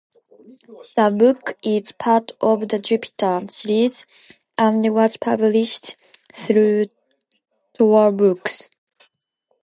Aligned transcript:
The 0.95 1.11
book 1.15 1.59
is 1.63 1.91
part 1.91 2.31
of 2.41 2.67
the 2.69 2.79
"Jupiter" 2.79 3.41
series 3.49 4.07
and 4.57 4.91
was 4.95 5.15
published 5.15 5.95
through 6.33 6.87
Tor 7.77 8.11
Books. 8.11 8.67